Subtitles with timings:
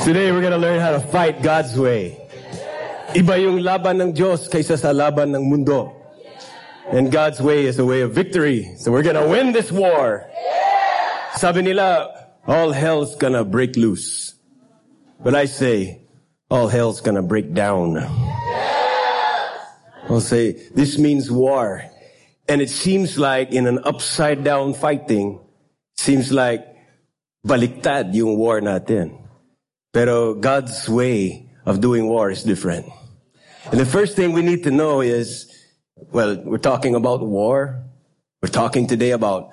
[0.00, 2.16] Today we're gonna learn how to fight God's way.
[3.12, 5.92] Iba yung laban ng Diyos kaysa sa laban ng mundo.
[6.88, 8.72] And God's way is a way of victory.
[8.80, 10.24] So we're gonna win this war.
[11.36, 12.08] Sabi nila,
[12.48, 14.32] all hell's gonna break loose.
[15.20, 16.00] But I say,
[16.48, 18.00] all hell's gonna break down.
[20.08, 21.84] I'll say, this means war.
[22.48, 25.44] And it seems like in an upside down fighting,
[26.00, 26.64] seems like
[27.44, 29.19] baliktad yung war natin.
[29.92, 32.86] Pero God's way of doing war is different.
[33.70, 35.50] And the first thing we need to know is,
[36.12, 37.84] well, we're talking about war.
[38.42, 39.50] We're talking today about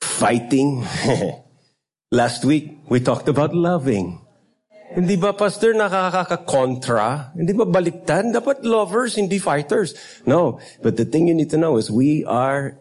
[0.00, 0.86] fighting.
[2.12, 4.20] Last week, we talked about loving.
[4.92, 7.32] Hindi ba, Pastor, nakaka-kontra?
[7.32, 8.28] Hindi ba baliktad?
[8.28, 9.96] Dapat lovers, hindi fighters.
[10.26, 10.60] No.
[10.82, 12.76] But the thing you need to know is we are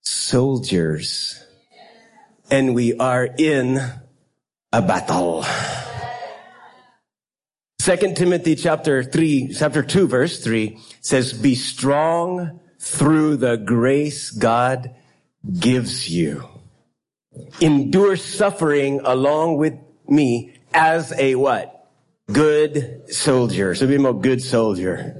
[0.00, 1.36] soldiers.
[2.50, 3.78] And we are in
[4.72, 5.44] a battle.
[7.80, 14.94] Second Timothy chapter 3, chapter 2 verse 3 says, be strong through the grace God
[15.48, 16.46] gives you.
[17.62, 21.88] Endure suffering along with me as a what?
[22.30, 23.74] Good soldier.
[23.74, 25.16] So be a good soldier.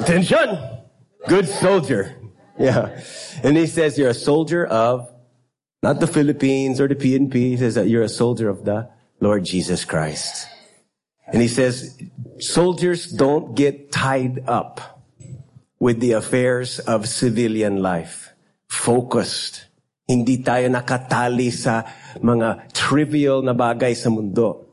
[0.00, 0.58] Attention!
[1.28, 2.14] Good soldier.
[2.58, 3.00] Yeah.
[3.42, 5.10] And he says you're a soldier of
[5.82, 7.32] not the Philippines or the PNP.
[7.32, 10.48] He says that you're a soldier of the Lord Jesus Christ.
[11.34, 11.98] And he says,
[12.38, 15.02] soldiers don't get tied up
[15.82, 18.30] with the affairs of civilian life.
[18.70, 19.66] Focused.
[20.06, 21.90] Hindi tayo nakatali sa
[22.22, 24.70] mga trivial na bagay sa mundo.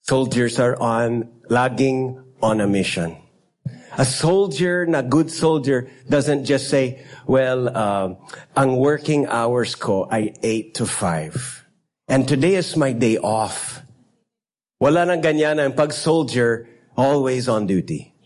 [0.00, 3.20] Soldiers are on, lagging on a mission.
[4.00, 8.16] A soldier, na good soldier, doesn't just say, well, uh,
[8.56, 12.08] ang working hours ko ay 8 to 5.
[12.08, 13.79] And today is my day off.
[14.80, 16.64] Wala nang ganyan ang pag-soldier,
[16.96, 18.16] always on duty.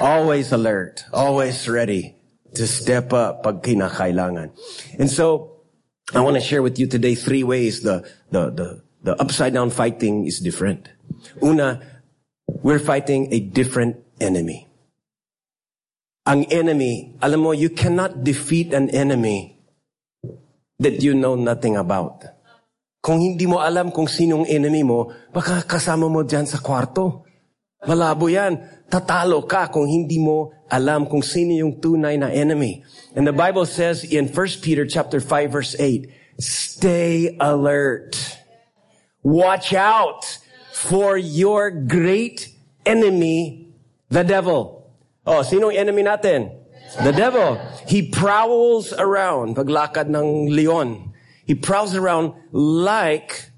[0.00, 1.04] Always alert.
[1.12, 2.16] Always ready
[2.56, 4.56] to step up pag kinakailangan.
[4.96, 5.60] And so,
[6.16, 8.68] I want to share with you today three ways the, the, the,
[9.04, 10.88] the upside down fighting is different.
[11.44, 11.84] Una,
[12.48, 14.68] we're fighting a different enemy.
[16.24, 19.60] Ang enemy, alam mo, you cannot defeat an enemy
[20.78, 22.24] that you know nothing about.
[23.02, 27.26] Kung hindi mo alam kung sinong enemy mo, baka kasama mo dyan sa kwarto.
[27.82, 28.86] Malabo yan.
[28.86, 32.86] Tatalo ka kung hindi mo alam kung sino yung tunay na enemy.
[33.18, 38.14] And the Bible says in 1 Peter chapter 5 verse 8, stay alert.
[39.26, 40.22] Watch out
[40.70, 42.54] for your great
[42.86, 43.74] enemy,
[44.14, 44.94] the devil.
[45.26, 46.54] Oh, sinong enemy natin?
[47.02, 47.58] The devil.
[47.90, 51.11] He prowls around, paglakad ng leon.
[51.44, 53.50] He prowls around like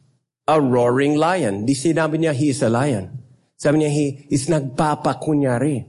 [0.48, 1.66] a roaring lion.
[1.66, 3.22] Di sinabi niya he is a lion.
[3.56, 5.86] Sabi niya he is nagpapakunyari.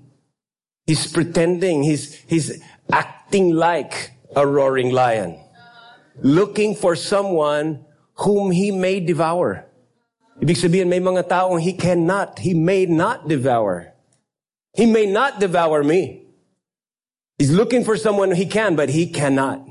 [0.85, 2.61] He's pretending, he's, he's
[2.91, 5.39] acting like a roaring lion.
[6.22, 7.83] Looking for someone
[8.16, 9.66] whom he may devour.
[10.41, 13.94] Ibig sabihin, may mga taong he cannot, he may not devour.
[14.73, 16.27] He may not devour me.
[17.38, 19.63] He's looking for someone he can, but he cannot.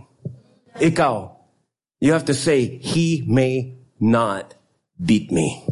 [0.80, 1.33] Ikaw,
[2.04, 4.52] you have to say, He may not
[5.00, 5.64] beat me.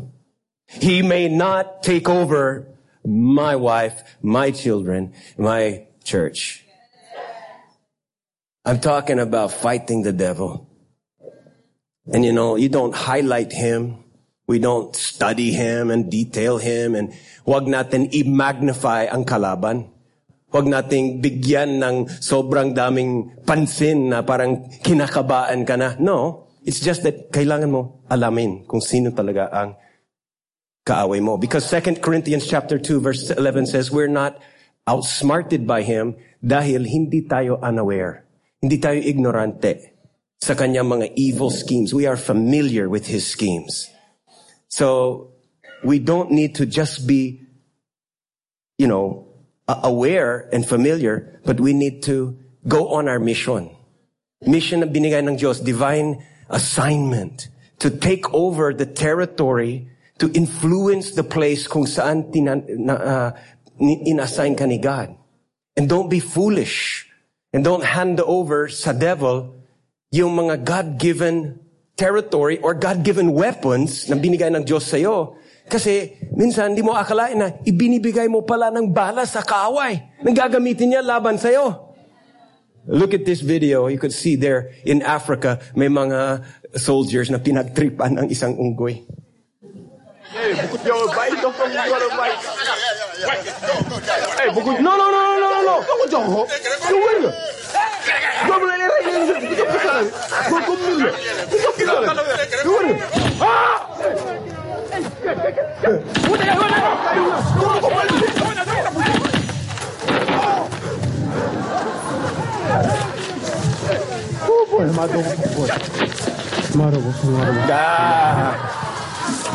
[0.65, 2.73] He may not take over
[3.05, 6.65] my wife, my children, my church.
[8.65, 10.73] I'm talking about fighting the devil.
[12.09, 14.01] And you know, you don't highlight him.
[14.47, 17.13] We don't study him and detail him and
[17.45, 19.92] wag natin i-magnify ang kalaban.
[20.53, 25.97] Huwag nating bigyan ng sobrang daming pansin na parang kinakabaan ka na.
[25.97, 29.81] No, it's just that kailangan mo alamin kung sino talaga ang
[30.85, 31.41] kaaway mo.
[31.41, 34.37] Because 2 Corinthians chapter 2 verse 11 says, we're not
[34.85, 38.29] outsmarted by Him dahil hindi tayo unaware.
[38.61, 39.97] Hindi tayo ignorante
[40.37, 41.95] sa kanyang mga evil schemes.
[41.95, 43.89] We are familiar with His schemes.
[44.69, 45.33] So,
[45.85, 47.43] we don't need to just be,
[48.79, 49.32] you know,
[49.69, 52.37] aware and familiar, but we need to
[52.67, 53.71] go on our mission.
[54.43, 57.49] Mission na binigay ng Diyos, divine assignment
[57.79, 59.89] to take over the territory,
[60.19, 63.31] to influence the place kung saan tinan, na, uh,
[63.81, 65.15] inassign ka ni God.
[65.77, 67.09] And don't be foolish.
[67.53, 69.55] And don't hand over sa devil
[70.13, 71.59] yung mga God-given
[71.97, 75.37] territory or God-given weapons na binigay ng Diyos sa'yo
[75.73, 80.05] kasi minsan hindi mo akalain na ibinibigay mo pala ng bala sa kaaway.
[80.21, 81.97] Nang gagamitin niya laban sa'yo.
[82.85, 83.89] Look at this video.
[83.89, 86.45] You could see there in Africa, may mga
[86.77, 89.01] soldiers na pinagtripan ng isang unggoy.
[90.33, 92.39] Hey, bukod niya baik dong kung jual baik.
[94.37, 95.77] Hey, bukod no no no no no no.
[95.85, 96.45] Kamu jauh.
[96.85, 97.17] Keluar.
[98.43, 99.49] Gua boleh lari ini.
[99.53, 100.05] Kita pesan.
[100.49, 100.97] Gua kumil.
[101.49, 101.95] Kita kita.
[102.65, 102.85] Keluar.
[103.41, 103.77] Ah!
[103.93, 104.52] Udah ya, udah.
[117.73, 118.53] Ah.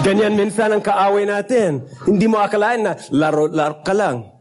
[0.01, 1.85] Ganyan minsan ang kaaway natin.
[2.05, 4.33] Hindi mo akalain na laro-laro ka lang.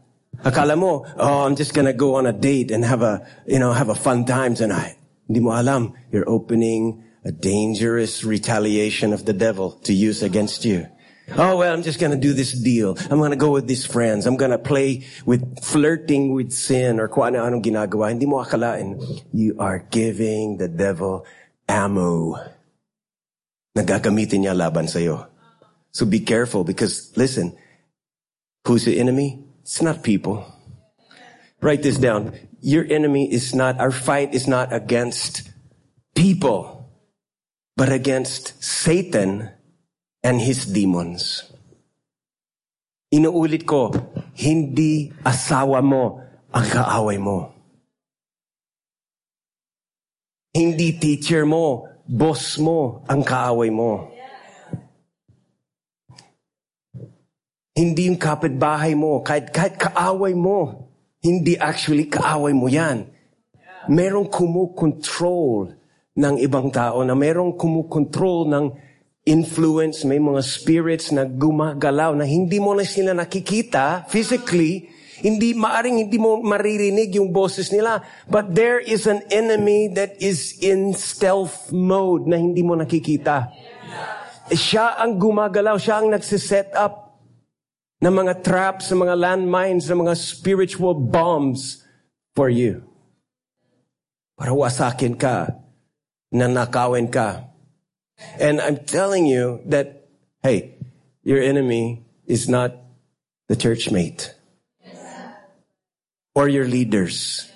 [0.45, 3.73] Akala mo, oh, I'm just gonna go on a date and have a, you know,
[3.73, 5.01] have a fun time tonight.
[5.25, 10.87] Hindi mo alam, you're opening a dangerous retaliation of the devil to use against you.
[11.35, 12.95] Oh, well, I'm just gonna do this deal.
[13.11, 14.25] I'm gonna go with these friends.
[14.25, 18.15] I'm gonna play with flirting with sin or kung ano-anong ginagawa.
[18.15, 18.95] Hindi mo akalain,
[19.33, 21.27] you are giving the devil
[21.67, 22.39] ammo
[23.75, 25.27] na gagamitin niya laban sa'yo.
[25.91, 27.57] So be careful because listen,
[28.63, 29.43] who's the enemy?
[29.67, 30.47] It's not people.
[31.59, 32.39] Write this down.
[32.61, 35.43] Your enemy is not, our fight is not against
[36.15, 36.76] people,
[37.77, 39.53] but against Satan
[40.25, 41.45] and his demons.
[43.13, 43.93] Inuulit ko,
[44.33, 47.53] hindi asawa mo ang kaaway mo.
[50.57, 54.09] Hindi teacher mo, boss mo ang kaaway mo.
[57.77, 60.89] Hindi yung kapitbahay mo, kahit, kahit kaaway mo,
[61.21, 63.05] hindi actually kaaway mo yan.
[63.85, 65.76] Merong kumukontrol
[66.17, 68.65] ng ibang tao, na merong kumukontrol ng
[69.27, 74.89] influence, may mga spirits na gumagalaw na hindi mo na sila nakikita physically,
[75.21, 78.01] hindi maaring hindi mo maririnig yung boses nila.
[78.25, 83.51] But there is an enemy that is in stealth mode na hindi mo nakikita.
[84.47, 87.19] Siya ang gumagalaw, siya ang nagsiset up
[87.99, 91.83] ng mga traps, ng mga landmines, ng mga spiritual bombs
[92.37, 92.85] for you.
[94.37, 95.66] Para wasakin ka,
[96.33, 97.47] nanakawin ka.
[98.39, 100.09] And I'm telling you that,
[100.41, 100.75] hey,
[101.23, 102.75] your enemy is not
[103.47, 104.33] the church mate.
[106.35, 107.49] Or your leaders.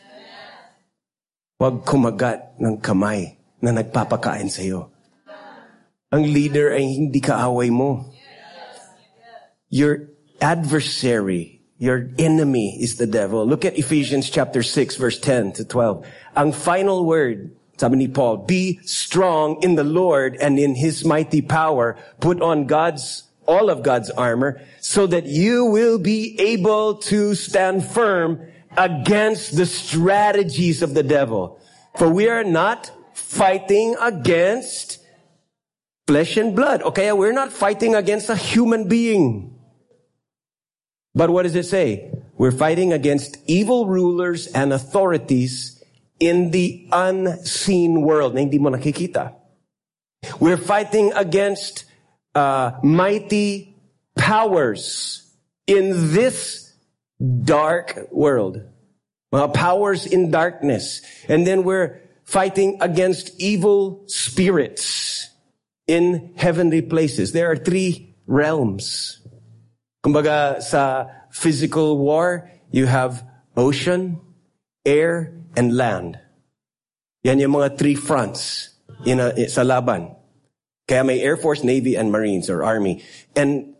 [1.61, 4.89] Huwag kumagat ng kamay na nagpapakain sa iyo.
[6.09, 8.09] Ang leader ay hindi kaaway mo.
[9.69, 10.09] Your
[10.41, 13.45] adversary, your enemy is the devil.
[13.45, 16.03] Look at Ephesians chapter 6 verse 10 to 12.
[16.35, 21.41] Ang final word, sabi ni Paul, be strong in the Lord and in his mighty
[21.41, 21.97] power.
[22.19, 27.83] Put on God's, all of God's armor so that you will be able to stand
[27.83, 28.45] firm
[28.77, 31.59] against the strategies of the devil.
[31.97, 35.01] For we are not fighting against
[36.05, 36.83] flesh and blood.
[36.83, 39.57] Okay, we're not fighting against a human being.
[41.15, 42.13] But what does it say?
[42.37, 45.80] We're fighting against evil rulers and authorities
[46.21, 49.33] in the unseen world na hindi mo nakikita.
[50.39, 51.85] We're fighting against
[52.37, 53.75] uh, mighty
[54.15, 55.25] powers
[55.65, 56.71] in this
[57.19, 58.61] dark world.
[59.31, 61.01] Powers in darkness.
[61.27, 65.29] And then we're fighting against evil spirits
[65.87, 67.31] in heavenly places.
[67.31, 69.25] There are three realms.
[70.05, 73.25] Kumbaga, sa physical war, you have
[73.57, 74.19] ocean,
[74.85, 76.19] air, and land.
[77.23, 78.69] Yan yung mga three fronts
[79.05, 80.15] in a, sa laban.
[80.87, 83.03] Kaya may Air Force, Navy, and Marines or Army.
[83.35, 83.75] And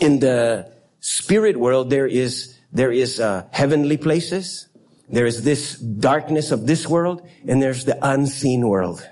[0.00, 0.70] in the
[1.00, 4.68] spirit world, there is, there is uh, heavenly places.
[5.08, 9.06] There is this darkness of this world, and there's the unseen world.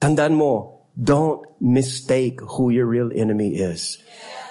[0.00, 3.98] Tandaan mo, don't mistake who your real enemy is.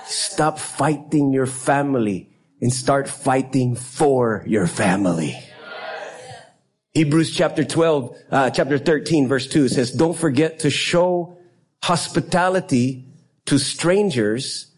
[0.05, 2.29] Stop fighting your family
[2.61, 5.37] and start fighting for your family.
[6.95, 11.37] Hebrews chapter 12, uh, chapter 13 verse 2 says, don't forget to show
[11.83, 13.03] hospitality
[13.45, 14.71] to strangers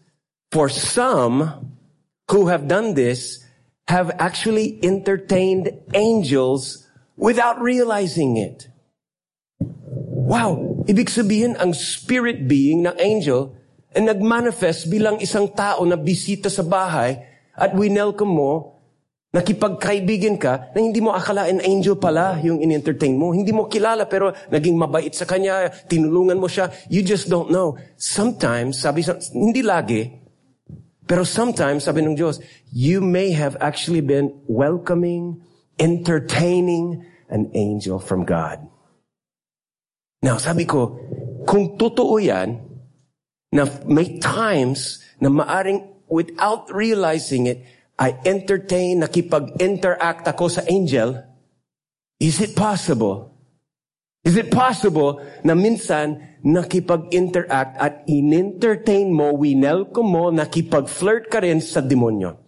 [0.50, 1.78] for some
[2.26, 3.46] who have done this
[3.86, 8.66] have actually entertained angels without realizing it.
[9.62, 10.84] Wow!
[10.90, 13.54] Ibig sabihin, ang spirit being ng angel
[13.94, 17.22] and nagmanifest bilang isang tao na bisita sa bahay
[17.54, 18.77] at winelcome mo,
[19.28, 23.36] nakipagkaibigan ka na hindi mo akalain angel pala yung in-entertain mo.
[23.36, 26.72] Hindi mo kilala pero naging mabait sa kanya, tinulungan mo siya.
[26.88, 27.76] You just don't know.
[28.00, 30.08] Sometimes, sabi sa, hindi lagi,
[31.08, 32.40] pero sometimes, sabi ng Diyos,
[32.72, 35.40] you may have actually been welcoming,
[35.80, 38.60] entertaining an angel from God.
[40.24, 41.00] Now, sabi ko,
[41.48, 42.60] kung totoo yan,
[43.48, 45.80] na may times na maaring
[46.12, 47.64] without realizing it,
[47.98, 51.18] I entertain, nakipag-interact ako sa angel.
[52.22, 53.34] Is it possible?
[54.22, 61.82] Is it possible na minsan nakipag-interact at in-entertain mo, winelcome mo, nakipag-flirt ka rin sa
[61.82, 62.38] demonyo?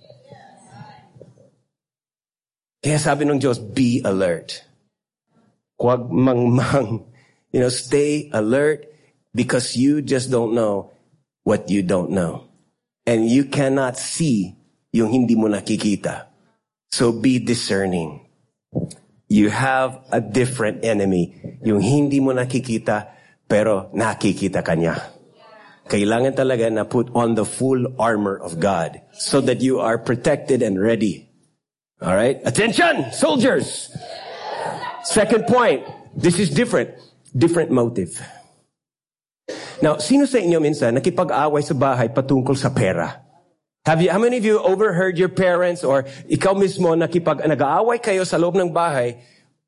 [2.80, 4.62] Kaya sabi ng Diyos, be alert.
[5.76, 7.11] Huwag mangmang.
[7.50, 8.87] You know, stay alert
[9.35, 10.95] because you just don't know
[11.42, 12.47] what you don't know.
[13.04, 14.60] And you cannot see
[14.90, 16.30] yung hindi mo nakikita.
[16.90, 18.26] So be discerning.
[19.30, 21.38] You have a different enemy.
[21.62, 23.14] Yung hindi mo nakikita,
[23.47, 24.99] pero nakikita kanya.
[25.87, 30.62] Kailangan talaga na put on the full armor of God so that you are protected
[30.62, 31.30] and ready.
[32.02, 32.38] All right?
[32.47, 33.90] Attention, soldiers!
[35.02, 35.87] Second point.
[36.14, 36.94] This is different.
[37.35, 38.18] Different motive.
[39.80, 43.30] Now, sino sa inyo minsan nakipag-away sa bahay patungkol sa pera?
[43.89, 48.29] Have you, how many of you overheard your parents or ikaw mismo nakipag, nag-aaway kayo
[48.29, 49.17] sa loob ng bahay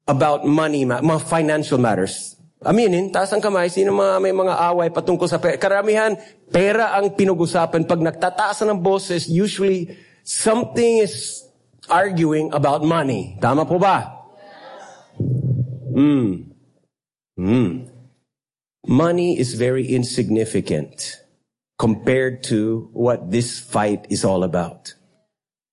[0.04, 2.36] about money, mga financial matters?
[2.60, 5.56] Aminin, taas ang kamay, sino mga may mga away patungkol sa pera?
[5.56, 6.12] Karamihan,
[6.52, 7.88] pera ang pinag-usapan.
[7.88, 11.48] Pag nagtataas ng boses, usually something is
[11.88, 13.40] arguing about money.
[13.40, 14.28] Tama po ba?
[15.88, 16.52] Hmm.
[17.40, 17.88] Hmm.
[18.84, 21.21] Money is very insignificant
[21.82, 24.94] compared to what this fight is all about.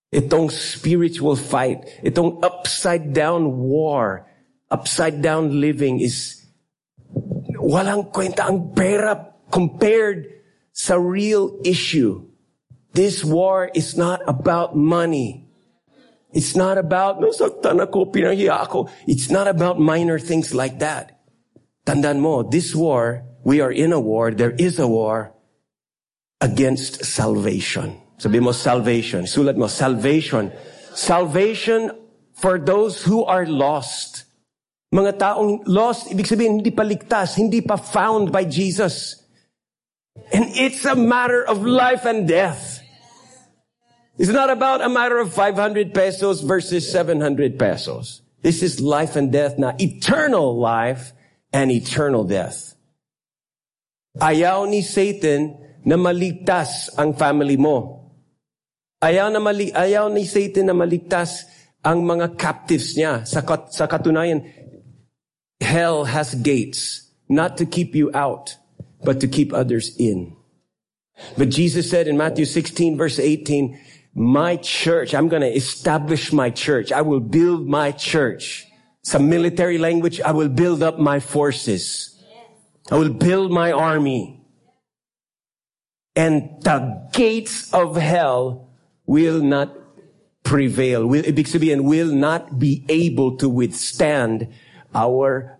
[0.10, 4.26] Itong spiritual fight, itong upside down war,
[4.74, 6.42] upside down living is
[7.62, 10.34] walang kwenta ang pera compared
[10.74, 12.26] sa real issue.
[12.90, 15.46] This war is not about money.
[16.34, 18.90] It's not about, nasaktan ako, pinahiya ako.
[19.06, 21.22] It's not about minor things like that.
[21.86, 25.38] Tandaan mo, this war, we are in a war, there is a war
[26.42, 28.00] against salvation.
[28.18, 29.24] Sabi mo, salvation.
[29.24, 30.52] Sulat mo, salvation.
[30.96, 31.92] Salvation
[32.36, 34.26] for those who are lost.
[34.92, 39.24] Mga taong lost, ibig sabihin, hindi pa ligtas, hindi pa found by Jesus.
[40.34, 42.82] And it's a matter of life and death.
[44.20, 48.22] It's not about a matter of 500 pesos versus 700 pesos.
[48.42, 51.14] This is life and death na eternal life
[51.54, 52.76] and eternal death.
[54.20, 55.56] Ayaw ni Satan
[55.86, 58.08] na maligtas ang family mo.
[59.00, 61.48] Ayaw, na mali, ayaw ni Satan na maligtas
[61.80, 63.24] ang mga captives niya.
[63.24, 63.40] Sa,
[63.72, 64.44] sa katunayan,
[65.64, 68.60] hell has gates, not to keep you out,
[69.04, 70.36] but to keep others in.
[71.38, 73.80] But Jesus said in Matthew 16 verse 18,
[74.16, 76.92] my church, I'm going to establish my church.
[76.92, 78.66] I will build my church.
[79.04, 82.20] Some military language, I will build up my forces.
[82.92, 84.39] I will build my army.
[86.20, 88.68] And the gates of hell
[89.06, 89.72] will not
[90.44, 91.08] prevail.
[91.08, 94.52] Will, sabihin, will not be able to withstand
[94.94, 95.56] our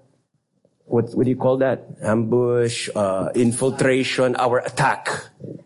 [0.84, 1.86] what, what do you call that?
[2.02, 5.08] Ambush, uh, infiltration, our attack.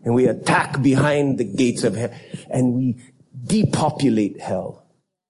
[0.03, 2.13] And we attack behind the gates of hell.
[2.51, 3.01] And we
[3.41, 4.85] depopulate hell.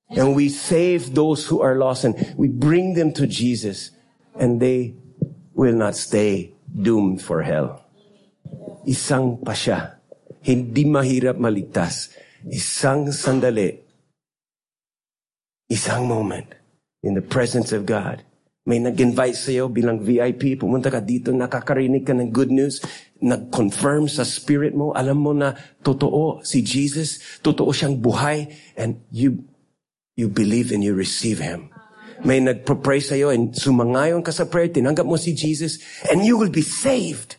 [0.10, 3.92] And we save those who are lost and we bring them to Jesus
[4.36, 4.96] and they
[5.54, 7.83] will not stay doomed for hell.
[8.84, 10.00] Isang pasya.
[10.44, 12.12] Hindi mahirap maligtas.
[12.52, 13.72] Isang sandali.
[15.72, 16.52] Isang moment
[17.04, 18.20] in the presence of God.
[18.64, 22.80] May nag-invite sa'yo bilang VIP, pumunta ka dito, nakakarinig ka ng good news,
[23.20, 25.52] nag-confirm sa spirit mo, alam mo na
[25.84, 28.48] totoo si Jesus, totoo siyang buhay,
[28.80, 29.44] and you
[30.16, 31.68] you believe and you receive Him.
[32.24, 36.52] May nagpro-pray sa'yo and sumangayon ka sa prayer, tinanggap mo si Jesus, and you will
[36.52, 37.36] be saved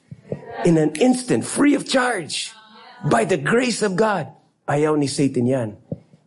[0.65, 2.53] in an instant, free of charge,
[3.07, 4.33] by the grace of God.
[4.65, 5.77] Ayaw ni Satan yan.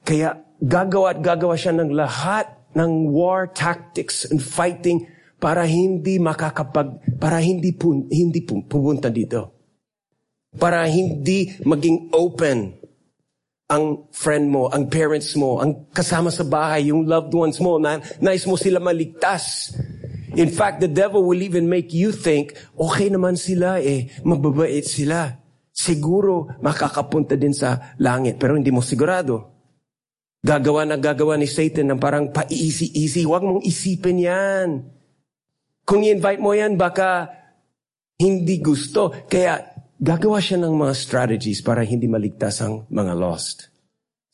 [0.05, 5.09] Kaya gagawa at gagawa siya ng lahat ng war tactics and fighting
[5.41, 9.53] para hindi makakapag, para hindi, pun, hindi pun, pupunta dito.
[10.57, 12.87] Para hindi maging open
[13.67, 17.99] ang friend mo, ang parents mo, ang kasama sa bahay, yung loved ones mo, na
[18.23, 19.75] nais mo sila maligtas.
[20.37, 25.33] In fact, the devil will even make you think, okay naman sila eh, mababait sila.
[25.73, 29.57] Siguro makakapunta din sa langit, pero hindi mo sigurado.
[30.45, 33.25] Gagawa na gagawa ni Satan ng parang pa-easy-easy.
[33.25, 34.69] Huwag mong isipin yan.
[35.81, 37.33] Kung i-invite mo yan, baka
[38.21, 39.09] hindi gusto.
[39.25, 39.57] Kaya
[39.97, 43.73] gagawa siya ng mga strategies para hindi maligtas ang mga lost.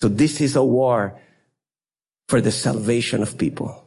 [0.04, 1.16] So this is a war
[2.28, 3.83] for the salvation of people.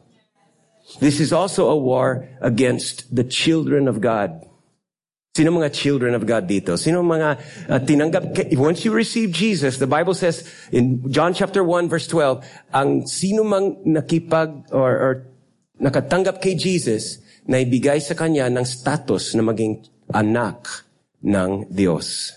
[0.99, 4.47] This is also a war against the children of God.
[5.35, 6.79] Sino mga children of God dito?
[6.79, 7.29] Sino mga
[7.69, 8.57] uh, tinanggap?
[8.57, 12.41] Once you receive Jesus, the Bible says in John chapter 1 verse 12,
[12.73, 15.13] ang sino mang nakipag or, or
[15.77, 20.83] nakatanggap kay Jesus, na ibigay sa kanya ng status na maging anak
[21.23, 22.35] ng Diyos.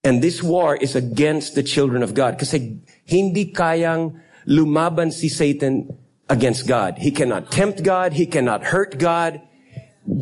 [0.00, 4.16] And this war is against the children of God kasi hindi kayang
[4.48, 5.90] lumaban si Satan
[6.30, 6.96] against God.
[7.02, 8.14] He cannot tempt God.
[8.14, 9.42] He cannot hurt God.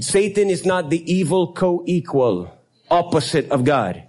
[0.00, 2.50] Satan is not the evil co-equal
[2.90, 4.02] opposite of God.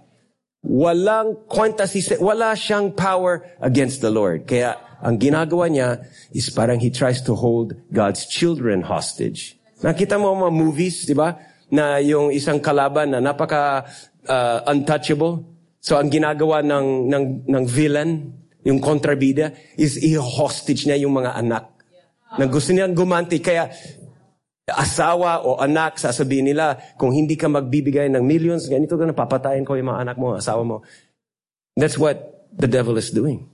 [0.64, 4.48] Walang kwenta si wala siyang power against the Lord.
[4.48, 6.04] Kaya ang ginagawa niya
[6.36, 9.56] is parang he tries to hold God's children hostage.
[9.80, 11.40] Nakita mo mga movies, di ba?
[11.72, 13.88] Na yung isang kalaban na napaka
[14.28, 15.48] uh, untouchable.
[15.80, 21.79] So ang ginagawa ng, ng, ng villain, yung kontrabida, is i-hostage niya yung mga anak.
[22.38, 23.42] Na gusto niyang gumanti.
[23.42, 23.70] Kaya
[24.70, 29.66] asawa o anak, sasabihin nila, kung hindi ka magbibigay ng millions, ganito ka na, papatayin
[29.66, 30.76] ko yung mga anak mo, asawa mo.
[31.74, 33.50] That's what the devil is doing.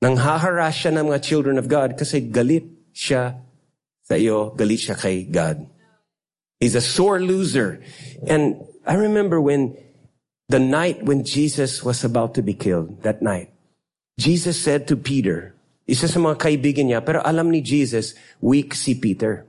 [0.00, 3.36] Nang haharas siya ng mga children of God kasi galit siya
[4.00, 5.66] sa iyo, galit siya kay God.
[6.58, 7.80] He's a sore loser.
[8.26, 9.76] And I remember when
[10.48, 13.52] the night when Jesus was about to be killed, that night,
[14.18, 15.54] Jesus said to Peter,
[15.90, 19.44] isa sa mga kaibigan niya, pero alam ni Jesus, weak si Peter.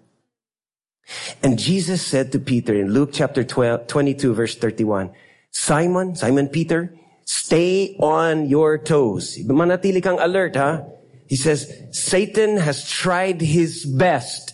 [1.45, 5.13] And Jesus said to Peter in Luke chapter 12, 22 verse 31,
[5.53, 9.37] Simon, Simon Peter, stay on your toes.
[9.45, 10.81] Manatili kang alert, ha?
[11.27, 14.51] He says, Satan has tried his best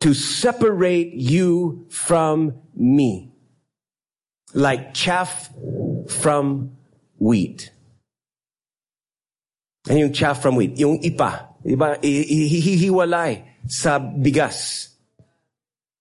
[0.00, 3.32] to separate you from me.
[4.54, 5.50] Like chaff
[6.08, 6.76] from
[7.18, 7.71] wheat.
[9.88, 14.88] And yung chaff from wheat, yung ipa, iba, hihiwalay sa bigas.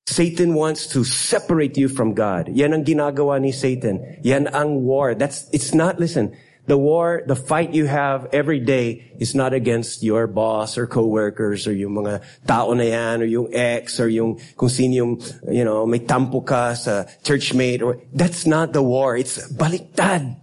[0.06, 2.52] Satan wants to separate you from God.
[2.54, 4.20] Yan ang ginagawa ni Satan.
[4.22, 5.16] Yan ang war.
[5.16, 6.36] That's, it's not, listen,
[6.68, 11.66] the war, the fight you have every day is not against your boss or coworkers
[11.66, 15.14] or yung mga tao na yan or yung ex or yung kung sino yung,
[15.50, 19.16] you know, may tampo ka sa churchmate or, that's not the war.
[19.16, 20.38] It's baliktad.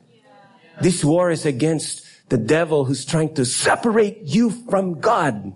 [0.80, 5.54] This war is against the devil who's trying to separate you from God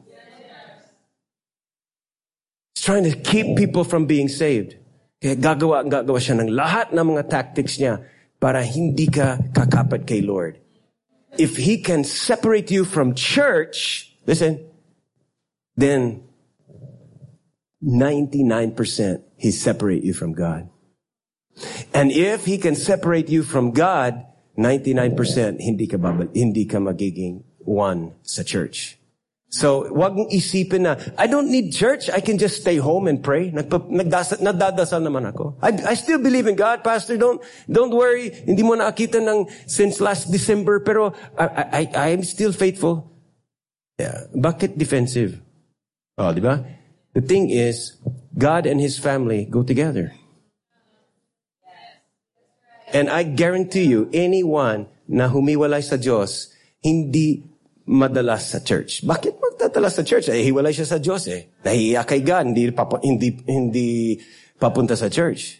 [2.82, 4.74] He's trying to keep people from being saved.
[5.22, 8.02] Kaya gagawa, gagawa siya ng lahat ng mga tactics niya
[8.42, 10.58] para hindi ka kakapat kay Lord.
[11.38, 14.66] If He can separate you from church, listen,
[15.78, 16.26] then
[17.86, 18.74] 99%
[19.38, 20.66] He separate you from God.
[21.94, 27.40] And if He can separate you from God, 99% hindi ka, babal, hindi ka magiging
[27.64, 28.98] one sa church.
[29.52, 32.08] So, wag mong isipin na, I don't need church.
[32.08, 33.52] I can just stay home and pray.
[33.52, 35.60] Nagpa, nagdasal, nadadasal naman ako.
[35.60, 37.20] I, I still believe in God, Pastor.
[37.20, 37.36] Don't,
[37.68, 38.32] don't worry.
[38.32, 43.12] Hindi mo nakakita ng since last December, pero I, I, I am still faithful.
[44.00, 44.24] Yeah.
[44.32, 45.36] Bakit defensive?
[46.16, 46.64] Oh, di ba?
[47.12, 48.00] The thing is,
[48.32, 50.16] God and His family go together.
[52.92, 56.52] And I guarantee you, anyone na humiwalay sa Diyos,
[56.84, 57.40] hindi
[57.88, 59.02] madalas sa church.
[59.02, 60.28] Bakit magdadala sa church?
[60.28, 61.50] Eh, hiwalay siya sa Diyos eh.
[61.64, 64.20] Nahiya kay God, hindi, papa, hindi, hindi
[64.60, 65.58] papunta sa church.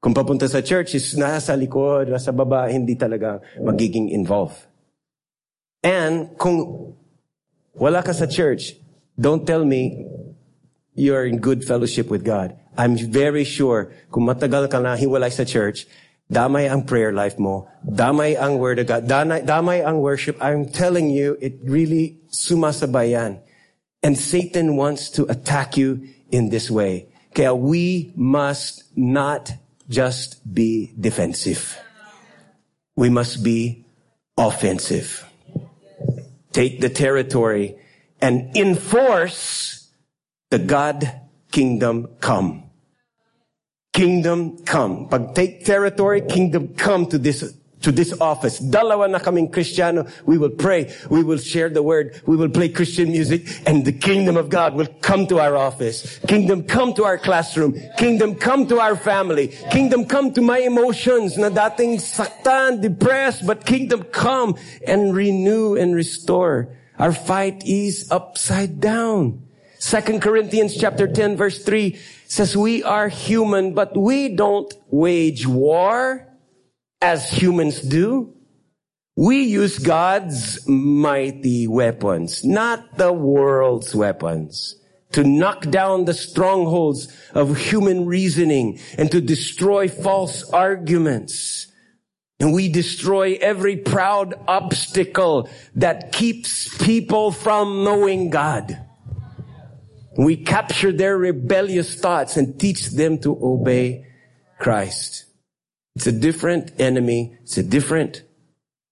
[0.00, 4.56] Kung papunta sa church, is nasa likod, nasa baba, hindi talaga magiging involved.
[5.84, 6.92] And kung
[7.76, 8.76] wala ka sa church,
[9.16, 10.06] don't tell me
[10.94, 12.56] you're in good fellowship with God.
[12.76, 15.86] I'm very sure kung matagal ka na hiwalay sa church,
[16.32, 17.68] Damay ang prayer life mo.
[17.84, 19.04] Damay ang word of God.
[19.06, 20.40] Damay, damay ang worship.
[20.40, 23.40] I'm telling you, it really sumasabayan.
[24.02, 27.08] And Satan wants to attack you in this way.
[27.34, 29.52] Kaya we must not
[29.88, 31.76] just be defensive.
[32.96, 33.84] We must be
[34.36, 35.28] offensive.
[36.52, 37.76] Take the territory
[38.20, 39.90] and enforce
[40.50, 42.63] the God kingdom come.
[43.94, 45.08] Kingdom come.
[45.08, 48.58] Pag take territory, kingdom come to this to this office.
[48.58, 50.10] Dalawa na kaming Kristiyano.
[50.26, 50.92] We will pray.
[51.10, 52.20] We will share the word.
[52.26, 56.18] We will play Christian music and the kingdom of God will come to our office.
[56.26, 57.78] Kingdom come to our classroom.
[57.96, 59.54] Kingdom come to our family.
[59.70, 64.56] Kingdom come to my emotions na dating saktan, depressed, but kingdom come
[64.88, 66.74] and renew and restore.
[66.98, 69.44] Our fight is upside down.
[69.84, 76.26] Second Corinthians chapter 10 verse 3 says we are human, but we don't wage war
[77.02, 78.32] as humans do.
[79.14, 84.80] We use God's mighty weapons, not the world's weapons
[85.12, 91.66] to knock down the strongholds of human reasoning and to destroy false arguments.
[92.40, 98.80] And we destroy every proud obstacle that keeps people from knowing God.
[100.16, 104.06] We capture their rebellious thoughts and teach them to obey
[104.58, 105.24] Christ.
[105.96, 107.36] It's a different enemy.
[107.42, 108.22] It's a different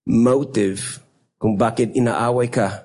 [0.07, 1.01] motive
[1.41, 2.83] kung bakit inaaway ka.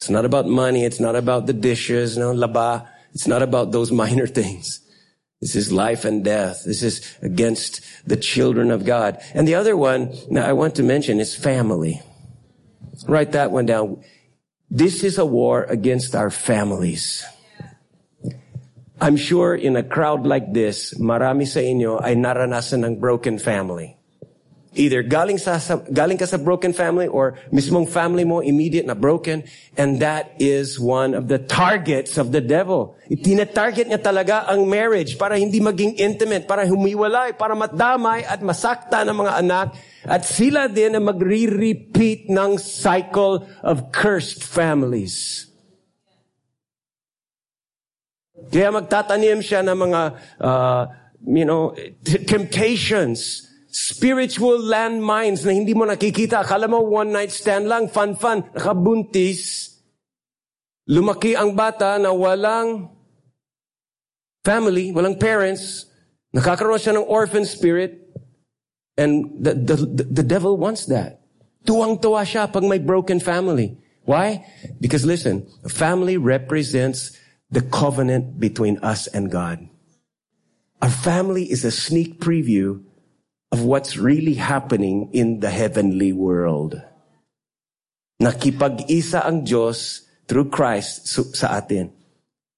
[0.00, 0.84] It's not about money.
[0.84, 2.86] It's not about the dishes, no laba.
[3.14, 4.80] It's not about those minor things.
[5.40, 6.64] This is life and death.
[6.64, 9.20] This is against the children of God.
[9.34, 12.00] And the other one now I want to mention is family.
[13.06, 14.02] Write that one down.
[14.70, 17.24] This is a war against our families.
[19.00, 23.95] I'm sure in a crowd like this, marami sa inyo ay naranasan ng broken family.
[24.76, 25.56] Either galing, sa,
[25.88, 29.40] galing ka sa broken family or mismong family mo immediate na broken.
[29.72, 32.92] And that is one of the targets of the devil.
[33.08, 39.00] Tina-target niya talaga ang marriage para hindi maging intimate, para humiwalay, para matdamay at masakta
[39.08, 39.66] ng mga anak.
[40.04, 45.48] At sila din na magre-repeat ng cycle of cursed families.
[48.52, 50.00] Kaya magtatanim siya ng mga,
[50.44, 50.82] uh,
[51.24, 51.72] you know,
[52.04, 56.40] temptations spiritual landmines na hindi mo nakikita.
[56.40, 59.68] Akala mo one night stand lang, fun-fun, nakabuntis.
[60.88, 62.88] Lumaki ang bata na walang
[64.40, 65.92] family, walang parents.
[66.32, 68.00] Nakakaroon siya ng orphan spirit.
[68.96, 71.20] And the, the, the, the devil wants that.
[71.68, 73.76] Tuwang-tuwa siya pag may broken family.
[74.08, 74.40] Why?
[74.80, 77.12] Because listen, family represents
[77.52, 79.68] the covenant between us and God.
[80.80, 82.80] Our family is a sneak preview
[83.52, 86.80] of what's really happening in the heavenly world.
[88.22, 91.92] Nakipag-isa ang Diyos through Christ sa atin.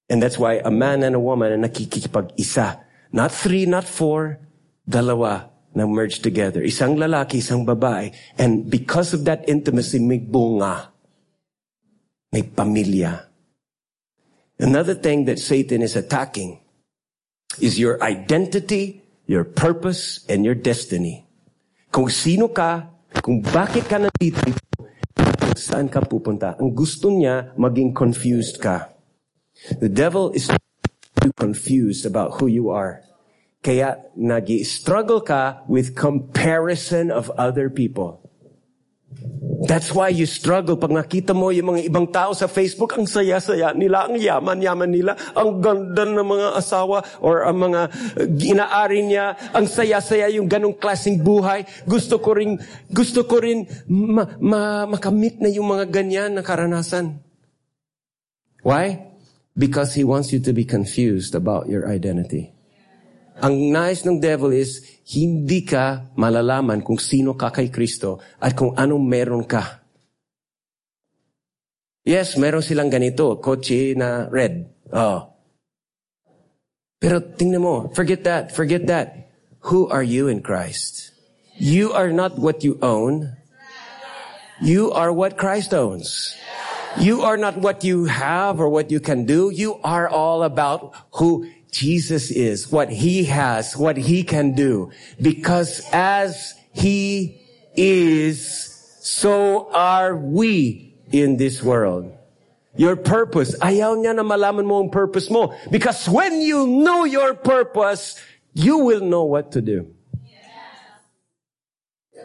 [0.09, 2.81] And that's why a man and a woman na nakikipag-isa.
[3.13, 4.41] Not three, not four,
[4.89, 6.65] dalawa na merge together.
[6.65, 8.15] Isang lalaki, isang babae.
[8.41, 10.89] And because of that intimacy, may bunga.
[12.33, 13.29] May pamilya.
[14.59, 16.59] Another thing that Satan is attacking
[17.61, 21.29] is your identity your purpose, and your destiny.
[21.93, 22.89] Kung sino ka,
[23.21, 24.41] kung bakit ka nandito,
[25.53, 26.57] saan ka pupunta.
[26.57, 28.89] Ang gusto niya, maging confused ka.
[29.69, 30.49] The devil is
[31.21, 33.05] too confused about who you are.
[33.61, 38.25] Kaya nag-struggle ka with comparison of other people.
[39.49, 43.73] That's why you struggle pag nakita mo yung mga ibang tao sa Facebook, ang saya-saya
[43.73, 47.81] nila, ang yaman-yaman nila, ang ganda ng mga asawa or ang mga
[48.37, 51.65] ginaari niya, ang saya-saya yung ganong klaseng buhay.
[51.89, 52.61] Gusto ko rin,
[52.93, 57.25] gusto ko rin ma, ma, makamit na yung mga ganyan na karanasan.
[58.61, 59.17] Why?
[59.57, 62.58] Because he wants you to be confused about your identity.
[63.39, 64.83] Ang nais ng devil is,
[65.15, 69.81] hindi ka malalaman kung sino ka kay Kristo at kung anong meron ka.
[72.05, 74.69] Yes, meron silang ganito, kotse na red.
[74.93, 75.33] Oh.
[76.99, 79.31] Pero tingnan mo, forget that, forget that.
[79.71, 81.13] Who are you in Christ?
[81.59, 83.37] You are not what you own.
[84.59, 86.35] You are what Christ owns.
[86.99, 89.51] You are not what you have or what you can do.
[89.51, 94.91] You are all about who Jesus is, what he has, what he can do.
[95.21, 97.41] Because as he
[97.77, 102.13] is, so are we in this world.
[102.77, 103.59] Your purpose.
[103.59, 105.53] Ayaw niya na malaman mo ang purpose mo.
[105.71, 108.15] Because when you know your purpose,
[108.55, 109.91] you will know what to do.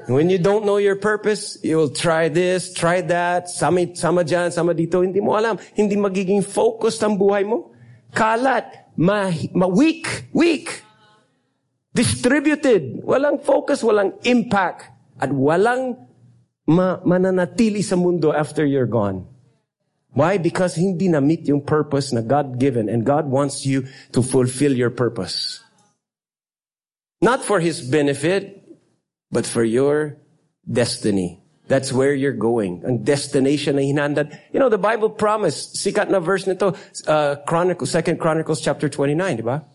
[0.08, 4.52] When you don't know your purpose, you will try this, try that, sama, sama dyan,
[4.52, 5.56] sama dito, hindi mo alam.
[5.80, 7.72] Hindi magiging focused ang buhay mo.
[8.12, 10.84] Kalat ma, ma weak, weak.
[11.94, 13.04] Distributed.
[13.06, 14.90] Walang focus, walang impact.
[15.20, 15.98] At walang
[16.66, 19.28] ma, mananatili sa mundo after you're gone.
[20.14, 20.38] Why?
[20.38, 24.74] Because hindi na meet yung purpose na God given and God wants you to fulfill
[24.74, 25.60] your purpose.
[27.22, 28.62] Not for His benefit,
[29.32, 30.18] but for your
[30.70, 31.43] destiny.
[31.74, 32.86] That's where you're going.
[32.86, 34.38] Ang destination na hinandad.
[34.54, 39.38] You know, the Bible promised, sikat na verse nito, uh, Chronicles, Second Chronicles chapter 29,
[39.38, 39.66] di ba?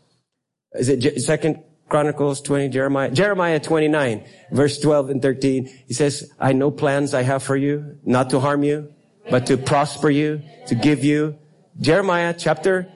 [0.78, 1.58] Is it Second
[1.88, 3.10] Chronicles 20, Jeremiah?
[3.10, 5.66] Jeremiah 29, verse 12 and 13.
[5.88, 8.94] He says, I know plans I have for you, not to harm you,
[9.28, 11.34] but to prosper you, to give you.
[11.80, 12.86] Jeremiah chapter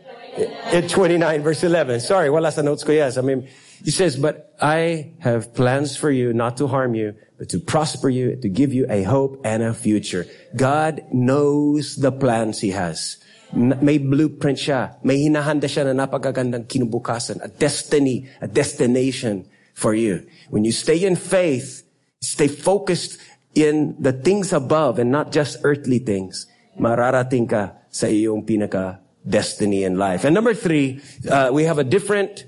[0.71, 2.07] 29, verse 11.
[2.07, 3.19] Sorry, wala sa notes ko yes.
[3.19, 3.49] I mean,
[3.83, 8.07] he says, but I have plans for you, not to harm you, but to prosper
[8.07, 10.31] you, to give you a hope and a future.
[10.55, 13.19] God knows the plans He has.
[13.51, 15.03] May blueprint siya.
[15.03, 17.43] May hinahanda siya na napakagandang kinubukasan.
[17.43, 20.23] A destiny, a destination for you.
[20.55, 21.83] When you stay in faith,
[22.23, 23.19] stay focused
[23.59, 26.47] in the things above and not just earthly things,
[26.79, 30.23] mararating ka sa iyong pinaka destiny in life.
[30.23, 32.47] And number three, uh, we have a different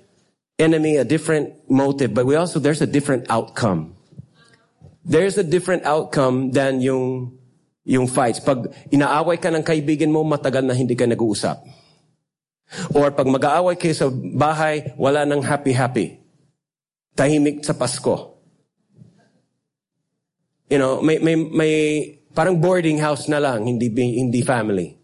[0.62, 3.98] enemy, a different motive, but we also, there's a different outcome.
[5.04, 7.36] There's a different outcome than yung,
[7.84, 8.40] yung fights.
[8.40, 11.60] Pag inaaway ka ng kaibigan mo, matagal na hindi ka nag-uusap.
[12.96, 16.24] Or pag mag-aaway kayo sa bahay, wala nang happy-happy.
[17.12, 18.40] Tahimik sa Pasko.
[20.72, 21.74] You know, may, may, may
[22.32, 24.96] parang boarding house na lang, hindi, hindi family.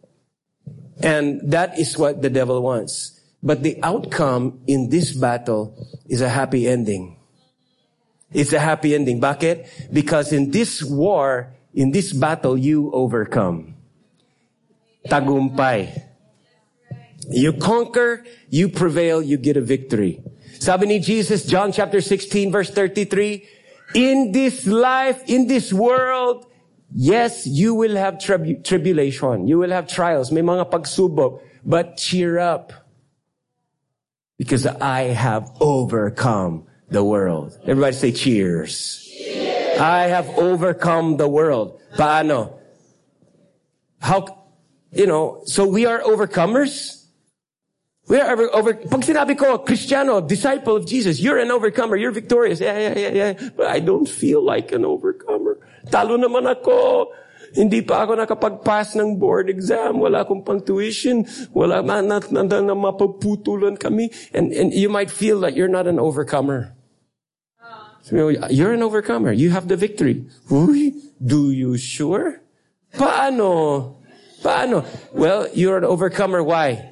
[1.04, 3.20] And that is what the devil wants.
[3.44, 5.76] But the outcome in this battle
[6.08, 7.19] is a happy ending.
[8.32, 9.20] It's a happy ending.
[9.20, 9.92] Bakit?
[9.92, 13.74] Because in this war, in this battle, you overcome.
[15.06, 16.06] Tagumpay.
[17.28, 20.22] You conquer, you prevail, you get a victory.
[20.58, 23.46] Sabi ni Jesus, John chapter 16 verse 33,
[23.94, 26.46] in this life, in this world,
[26.94, 29.48] yes, you will have tribu- tribulation.
[29.48, 30.30] You will have trials.
[30.30, 31.42] May mga pagsubok.
[31.64, 32.72] But cheer up.
[34.38, 37.58] Because I have overcome the world.
[37.62, 39.06] Everybody say cheers.
[39.80, 41.80] I have overcome the world.
[41.96, 42.58] but Paano?
[44.00, 44.46] How,
[44.92, 47.00] you know, so we are overcomers.
[48.08, 52.10] We are over, over, pag sinabi ko, Cristiano, disciple of Jesus, you're an overcomer, you're
[52.10, 52.58] victorious.
[52.60, 53.48] Yeah, yeah, yeah, yeah.
[53.56, 55.62] But I don't feel like an overcomer.
[55.86, 57.06] Talo naman ako.
[57.54, 59.98] Hindi pa ako nakapag-pass ng board exam.
[59.98, 61.26] Wala akong pang tuition.
[61.54, 64.10] Wala na, na, na, na mapaputulan kami.
[64.34, 66.74] And, and you might feel that you're not an overcomer.
[68.08, 69.32] You're an overcomer.
[69.32, 70.24] You have the victory.
[70.48, 72.40] Do you sure?
[72.94, 73.96] Paano?
[74.42, 74.84] Paano?
[75.12, 76.42] Well, you're an overcomer.
[76.42, 76.88] Why?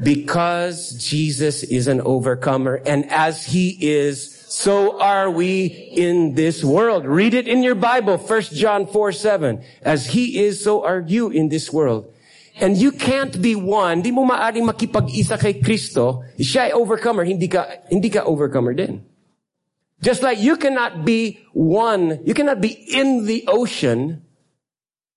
[0.00, 2.82] Because Jesus is an overcomer.
[2.86, 7.06] And as he is, so are we in this world.
[7.06, 9.62] Read it in your Bible, 1 John 4, 7.
[9.82, 12.06] As he is, so are you in this world.
[12.60, 14.02] And you can't be one.
[14.02, 16.22] Di mo maaring makipag-isa kay Kristo.
[16.38, 17.26] Siya ay overcomer.
[17.26, 19.02] Hindi ka, hindi ka overcomer din.
[20.04, 24.22] Just like you cannot be one, you cannot be in the ocean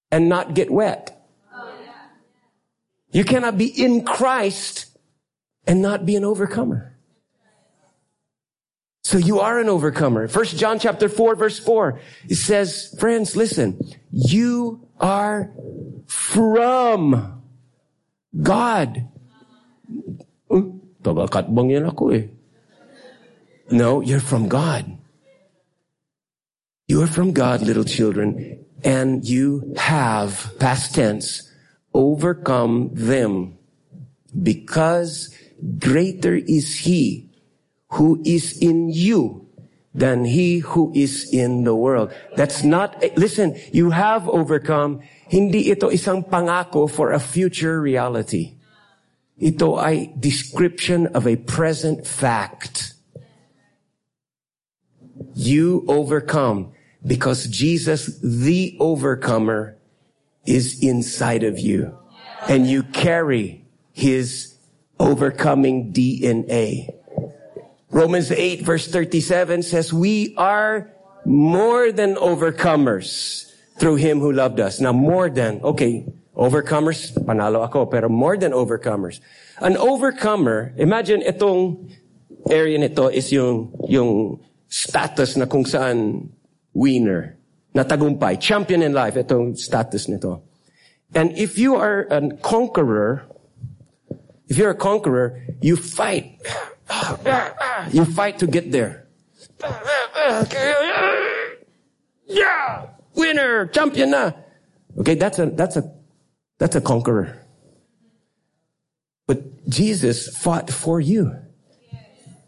[0.10, 1.12] and not get wet.
[3.12, 4.98] You cannot be in Christ
[5.68, 6.96] and not be an overcomer.
[9.04, 10.30] So you are an overcomer.
[10.30, 12.00] First John chapter 4 verse 4.
[12.30, 13.78] It says, friends, listen,
[14.12, 15.52] you are
[16.08, 17.44] from
[18.42, 19.04] God.
[23.70, 24.98] No, you're from God.
[26.88, 31.52] You are from God, little children, and you have, past tense,
[31.94, 33.58] overcome them
[34.32, 35.36] because
[35.80, 37.30] greater is he
[37.90, 39.48] who is in you
[39.94, 42.14] than he who is in the world.
[42.36, 45.02] That's not, listen, you have overcome.
[45.28, 48.56] Hindi ito isang pangako for a future reality.
[49.42, 52.97] Ito ay description of a present fact.
[55.38, 56.74] You overcome
[57.06, 59.78] because Jesus, the overcomer,
[60.48, 61.96] is inside of you.
[62.50, 64.58] And you carry his
[65.00, 66.90] overcoming DNA.
[67.92, 70.90] Romans 8 verse 37 says, we are
[71.24, 74.82] more than overcomers through him who loved us.
[74.82, 76.04] Now more than, okay,
[76.36, 79.20] overcomers, panalo ako, pero more than overcomers.
[79.62, 81.94] An overcomer, imagine itong
[82.50, 86.30] area nito is yung, yung status na kung saan
[86.74, 87.38] winner,
[87.74, 90.44] na tagumpay, champion in life, itong status nito.
[91.14, 93.26] And if you are a conqueror,
[94.48, 96.40] if you're a conqueror, you fight.
[97.92, 99.08] You fight to get there.
[102.28, 102.88] Yeah!
[103.16, 103.68] Winner!
[103.68, 104.32] Champion na!
[105.00, 105.84] Okay, that's a, that's a,
[106.58, 107.40] that's a conqueror.
[109.28, 111.36] But Jesus fought for you.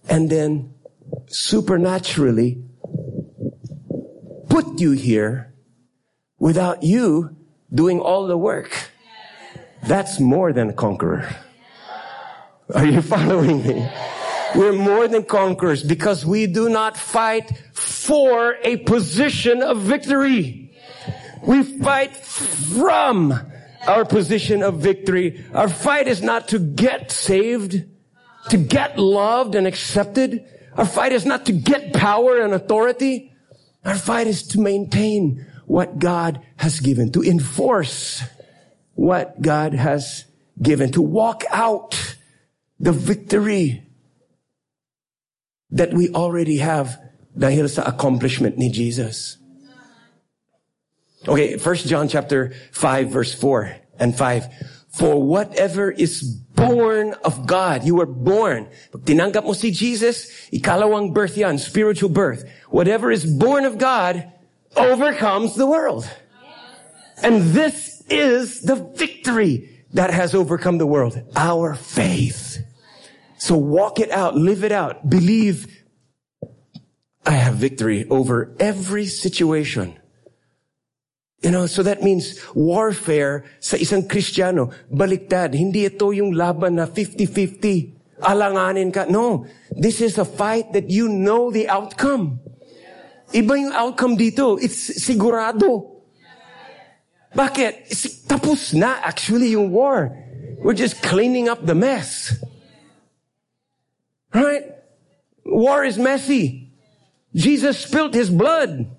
[0.07, 0.73] And then
[1.29, 2.61] supernaturally
[4.49, 5.53] put you here
[6.37, 7.35] without you
[7.73, 8.91] doing all the work.
[9.83, 11.29] That's more than a conqueror.
[12.73, 13.89] Are you following me?
[14.55, 20.73] We're more than conquerors because we do not fight for a position of victory.
[21.43, 23.39] We fight from
[23.87, 25.45] our position of victory.
[25.53, 27.85] Our fight is not to get saved,
[28.49, 30.45] to get loved and accepted.
[30.79, 33.33] Our fight is not to get power and authority.
[33.83, 38.23] Our fight is to maintain what God has given, to enforce
[38.95, 40.23] what God has
[40.61, 42.15] given to walk out
[42.79, 43.83] the victory
[45.69, 46.97] that we already have
[47.37, 49.35] dahil sa accomplishment ni Jesus.
[51.27, 54.47] Okay, First John chapter 5 verse 4 and 5.
[54.95, 56.23] For whatever is
[56.59, 58.67] born of God, you were born.
[58.91, 62.43] Pag tinanggap mo si Jesus, ikalawang birth yan, spiritual birth.
[62.69, 64.27] Whatever is born of God
[64.75, 66.09] overcomes the world.
[67.23, 71.19] And this is the victory that has overcome the world.
[71.35, 72.63] Our faith.
[73.37, 75.67] So walk it out, live it out, believe
[77.25, 79.98] I have victory over every situation.
[81.39, 85.55] You know, so that means warfare sa isang Kristiyano, baliktad.
[85.55, 88.19] Hindi ito yung laban na 50-50.
[88.19, 89.07] Alanganin ka.
[89.07, 89.47] No.
[89.71, 92.43] This is a fight that you know the outcome.
[93.31, 94.59] Iba yung outcome dito.
[94.59, 96.03] It's sigurado.
[97.31, 97.87] Bakit?
[97.87, 100.11] It's, tapos na actually yung war.
[100.59, 102.35] We're just cleaning up the mess.
[104.33, 104.75] Right?
[105.45, 106.73] War is messy.
[107.31, 108.91] Jesus spilt his blood.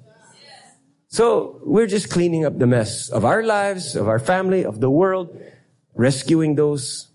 [1.10, 4.90] So we're just cleaning up the mess of our lives, of our family, of the
[4.90, 5.34] world,
[5.96, 7.08] rescuing those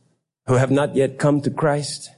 [0.48, 2.12] who have not yet come to Christ.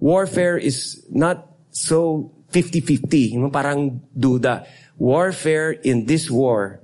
[0.00, 4.66] Warfare is not so 50-50, parang duda.
[4.98, 6.80] Warfare in this war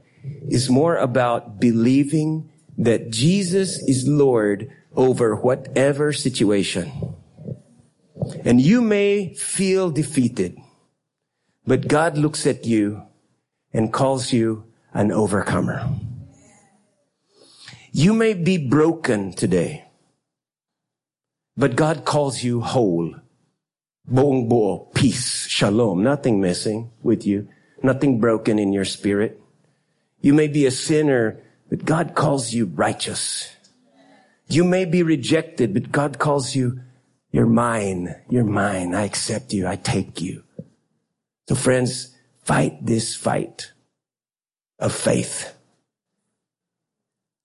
[0.49, 6.93] is more about believing that Jesus is Lord over whatever situation.
[8.45, 10.57] And you may feel defeated,
[11.67, 13.03] but God looks at you
[13.77, 15.87] and calls you an overcomer.
[17.93, 19.85] You may be broken today,
[21.57, 23.15] but God calls you whole.
[24.09, 27.49] Buong buo, peace, shalom, nothing missing with you,
[27.83, 29.39] nothing broken in your spirit.
[30.23, 33.53] You may be a sinner, but God calls you righteous.
[34.49, 36.81] You may be rejected, but God calls you
[37.31, 38.15] you're mine.
[38.31, 38.95] You're mine.
[38.95, 39.67] I accept you.
[39.67, 40.43] I take you.
[41.51, 42.16] So friends,
[42.47, 43.75] fight this fight
[44.79, 45.51] of faith.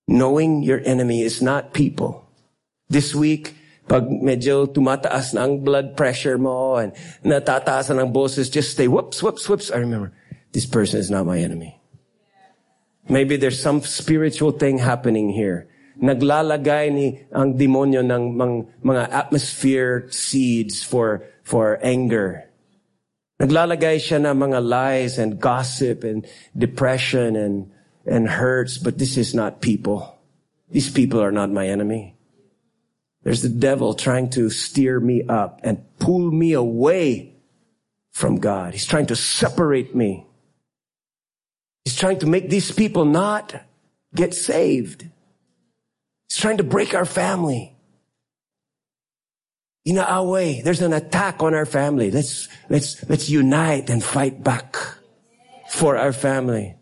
[0.07, 2.29] Knowing your enemy is not people.
[2.85, 3.57] This week,
[3.89, 6.93] pag medyo tumataas na ang blood pressure mo and
[7.25, 9.73] natataasan ang boses, just stay whoops, whoops, whoops.
[9.73, 10.13] I remember,
[10.53, 11.81] this person is not my enemy.
[13.09, 18.23] Maybe there's some spiritual thing happening here naglalagay ni ang demonyo ng
[18.81, 22.49] mga atmosphere seeds for, for anger.
[23.41, 27.73] Naglalagay siya ng mga lies and gossip and depression and,
[28.05, 30.13] and hurts, but this is not people.
[30.69, 32.13] These people are not my enemy.
[33.23, 37.33] There's the devil trying to steer me up and pull me away
[38.13, 38.73] from God.
[38.73, 40.27] He's trying to separate me.
[41.83, 43.57] He's trying to make these people not
[44.13, 45.09] get saved.
[46.29, 47.75] He's trying to break our family.
[49.83, 52.11] In our way, there's an attack on our family.
[52.11, 54.77] Let's, let's, let's unite and fight back
[55.69, 56.75] for our family.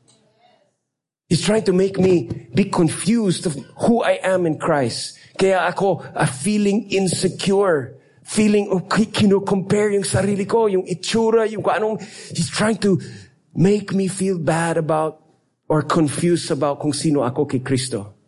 [1.30, 3.56] He's trying to make me be confused of
[3.88, 5.18] who I am in Christ.
[5.38, 7.96] Kaya ako a feeling insecure.
[8.24, 11.98] Feeling, oh, kino-compare yung sarili ko, yung itsura, yung anong,
[12.30, 13.00] he's trying to
[13.56, 15.24] make me feel bad about
[15.68, 18.19] or confused about kung sino ako kay Kristo.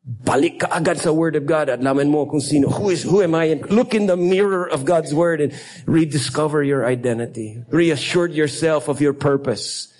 [0.00, 2.68] Balik ka agad sa Word of God at laman mo kung sino.
[2.68, 3.52] Who is, who am I?
[3.52, 5.52] And look in the mirror of God's Word and
[5.84, 7.62] rediscover your identity.
[7.68, 9.92] Reassure yourself of your purpose.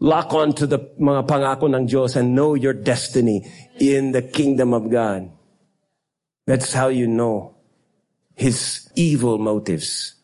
[0.00, 3.46] Lock on to the mga pangako ng Diyos and know your destiny
[3.78, 5.30] in the kingdom of God.
[6.46, 7.54] That's how you know
[8.34, 10.14] His evil motives.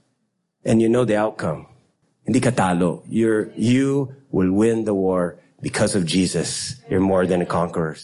[0.64, 1.68] And you know the outcome.
[2.26, 3.04] Hindi ka talo.
[3.06, 6.82] You're, you will win the war because of Jesus.
[6.90, 7.96] You're more than a conqueror.